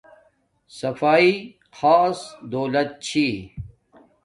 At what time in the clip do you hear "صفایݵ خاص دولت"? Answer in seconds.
0.77-2.89